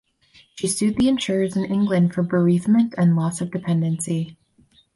She 0.55 0.67
sued 0.67 0.97
the 0.97 1.07
insurers 1.07 1.55
in 1.55 1.63
England 1.63 2.15
for 2.15 2.23
bereavement 2.23 2.95
and 2.97 3.15
loss 3.15 3.39
of 3.39 3.51
dependency. 3.51 4.35